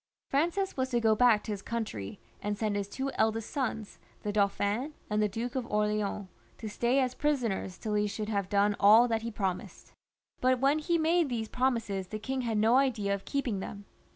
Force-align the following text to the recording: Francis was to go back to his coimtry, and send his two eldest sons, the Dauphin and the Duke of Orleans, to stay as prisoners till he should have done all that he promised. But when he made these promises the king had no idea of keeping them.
Francis 0.29 0.75
was 0.75 0.89
to 0.89 0.99
go 0.99 1.13
back 1.13 1.43
to 1.43 1.51
his 1.51 1.61
coimtry, 1.61 2.17
and 2.41 2.57
send 2.57 2.75
his 2.75 2.89
two 2.89 3.11
eldest 3.19 3.51
sons, 3.51 3.99
the 4.23 4.31
Dauphin 4.33 4.95
and 5.11 5.21
the 5.21 5.29
Duke 5.29 5.53
of 5.53 5.67
Orleans, 5.71 6.27
to 6.57 6.67
stay 6.67 6.99
as 6.99 7.13
prisoners 7.13 7.77
till 7.77 7.93
he 7.93 8.07
should 8.07 8.27
have 8.27 8.49
done 8.49 8.75
all 8.79 9.07
that 9.07 9.21
he 9.21 9.29
promised. 9.29 9.93
But 10.39 10.59
when 10.59 10.79
he 10.79 10.97
made 10.97 11.29
these 11.29 11.49
promises 11.49 12.07
the 12.07 12.17
king 12.17 12.41
had 12.41 12.57
no 12.57 12.77
idea 12.77 13.13
of 13.13 13.25
keeping 13.25 13.59
them. 13.59 13.85